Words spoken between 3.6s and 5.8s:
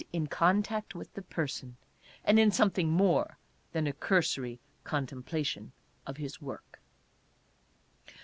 than a cursory contemplation